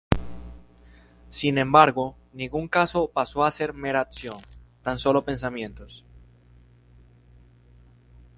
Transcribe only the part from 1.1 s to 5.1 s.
Sin embargo, ningún caso pasó a ser mera acción, tan